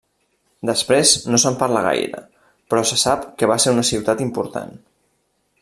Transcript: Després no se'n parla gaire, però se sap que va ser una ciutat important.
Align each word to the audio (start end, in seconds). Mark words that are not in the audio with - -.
Després 0.69 1.11
no 1.33 1.39
se'n 1.43 1.59
parla 1.59 1.83
gaire, 1.89 2.23
però 2.73 2.85
se 2.93 2.99
sap 3.05 3.31
que 3.43 3.53
va 3.55 3.61
ser 3.67 3.77
una 3.79 3.87
ciutat 3.95 4.29
important. 4.29 4.77